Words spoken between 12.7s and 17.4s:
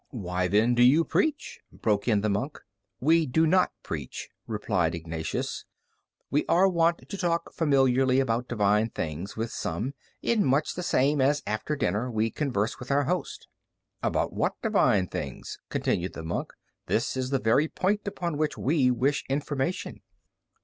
with our host." "About what divine things?" continued the monk; "this is the